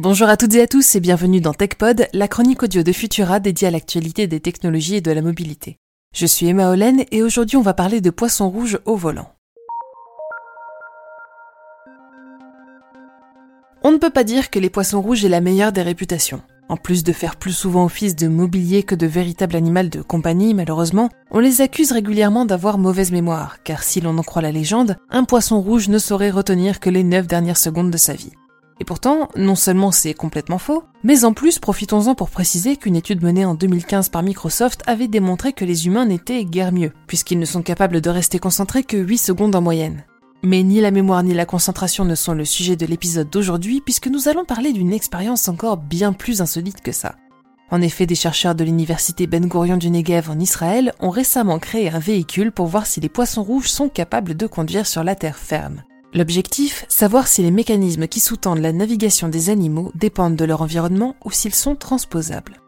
[0.00, 3.40] Bonjour à toutes et à tous et bienvenue dans TechPod, la chronique audio de Futura
[3.40, 5.76] dédiée à l'actualité des technologies et de la mobilité.
[6.14, 9.32] Je suis Emma Hollen et aujourd'hui on va parler de poissons rouges au volant.
[13.82, 16.42] On ne peut pas dire que les poissons rouges aient la meilleure des réputations.
[16.68, 20.54] En plus de faire plus souvent office de mobilier que de véritable animal de compagnie,
[20.54, 24.96] malheureusement, on les accuse régulièrement d'avoir mauvaise mémoire, car si l'on en croit la légende,
[25.10, 28.30] un poisson rouge ne saurait retenir que les 9 dernières secondes de sa vie.
[28.80, 33.22] Et pourtant, non seulement c'est complètement faux, mais en plus profitons-en pour préciser qu'une étude
[33.22, 37.44] menée en 2015 par Microsoft avait démontré que les humains n'étaient guère mieux, puisqu'ils ne
[37.44, 40.04] sont capables de rester concentrés que 8 secondes en moyenne.
[40.44, 44.06] Mais ni la mémoire ni la concentration ne sont le sujet de l'épisode d'aujourd'hui, puisque
[44.06, 47.16] nous allons parler d'une expérience encore bien plus insolite que ça.
[47.70, 51.90] En effet, des chercheurs de l'université Ben Gurion du Negev en Israël ont récemment créé
[51.90, 55.36] un véhicule pour voir si les poissons rouges sont capables de conduire sur la terre
[55.36, 55.82] ferme.
[56.14, 61.16] L'objectif, savoir si les mécanismes qui sous-tendent la navigation des animaux dépendent de leur environnement
[61.24, 62.60] ou s'ils sont transposables.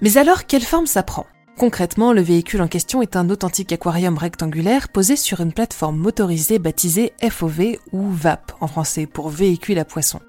[0.00, 1.26] Mais alors, quelle forme ça prend?
[1.56, 6.58] Concrètement, le véhicule en question est un authentique aquarium rectangulaire posé sur une plateforme motorisée
[6.58, 10.20] baptisée FOV ou VAP en français pour véhicule à poisson.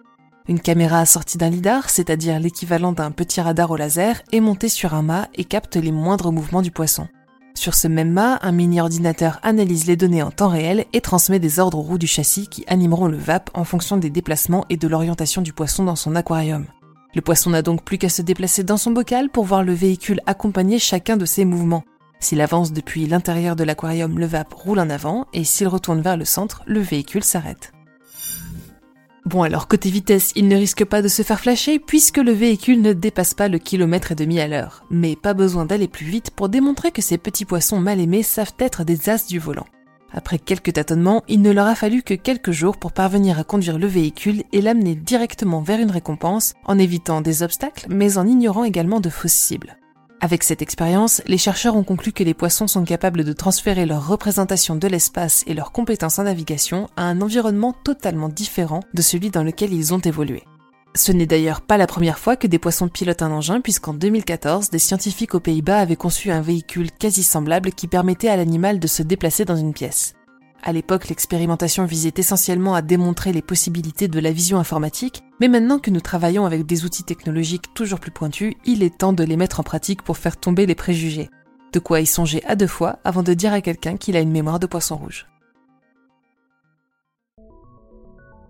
[0.47, 4.93] Une caméra assortie d'un lidar, c'est-à-dire l'équivalent d'un petit radar au laser, est montée sur
[4.93, 7.07] un mât et capte les moindres mouvements du poisson.
[7.61, 11.59] Sur ce même mât, un mini-ordinateur analyse les données en temps réel et transmet des
[11.59, 14.87] ordres aux roues du châssis qui animeront le VAP en fonction des déplacements et de
[14.87, 16.65] l'orientation du poisson dans son aquarium.
[17.13, 20.21] Le poisson n'a donc plus qu'à se déplacer dans son bocal pour voir le véhicule
[20.25, 21.83] accompagner chacun de ses mouvements.
[22.19, 26.17] S'il avance depuis l'intérieur de l'aquarium, le VAP roule en avant et s'il retourne vers
[26.17, 27.73] le centre, le véhicule s'arrête.
[29.25, 32.81] Bon alors côté vitesse, il ne risque pas de se faire flasher puisque le véhicule
[32.81, 34.83] ne dépasse pas le kilomètre et demi à l'heure.
[34.89, 38.55] Mais pas besoin d'aller plus vite pour démontrer que ces petits poissons mal aimés savent
[38.57, 39.67] être des as du volant.
[40.11, 43.77] Après quelques tâtonnements, il ne leur a fallu que quelques jours pour parvenir à conduire
[43.77, 48.63] le véhicule et l'amener directement vers une récompense en évitant des obstacles mais en ignorant
[48.63, 49.77] également de fausses cibles.
[50.23, 54.07] Avec cette expérience, les chercheurs ont conclu que les poissons sont capables de transférer leur
[54.07, 59.31] représentation de l'espace et leurs compétences en navigation à un environnement totalement différent de celui
[59.31, 60.43] dans lequel ils ont évolué.
[60.93, 64.69] Ce n'est d'ailleurs pas la première fois que des poissons pilotent un engin puisqu'en 2014,
[64.69, 68.87] des scientifiques aux Pays-Bas avaient conçu un véhicule quasi semblable qui permettait à l'animal de
[68.87, 70.13] se déplacer dans une pièce.
[70.63, 75.79] À l'époque, l'expérimentation visait essentiellement à démontrer les possibilités de la vision informatique, mais maintenant
[75.79, 79.37] que nous travaillons avec des outils technologiques toujours plus pointus, il est temps de les
[79.37, 81.29] mettre en pratique pour faire tomber les préjugés.
[81.73, 84.31] De quoi y songer à deux fois avant de dire à quelqu'un qu'il a une
[84.31, 85.25] mémoire de poisson rouge.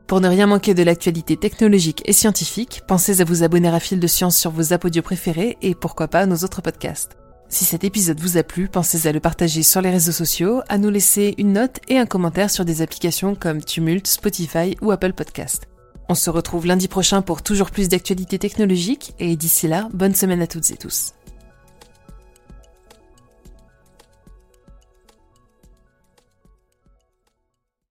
[0.06, 4.02] Pour ne rien manquer de l'actualité technologique et scientifique, pensez à vous abonner à Fil
[4.02, 7.21] de Science sur vos audio préférés et pourquoi pas à nos autres podcasts.
[7.52, 10.78] Si cet épisode vous a plu, pensez à le partager sur les réseaux sociaux, à
[10.78, 15.12] nous laisser une note et un commentaire sur des applications comme Tumult, Spotify ou Apple
[15.12, 15.68] Podcast.
[16.08, 20.42] On se retrouve lundi prochain pour toujours plus d'actualités technologiques et d'ici là, bonne semaine
[20.42, 21.12] à toutes et tous.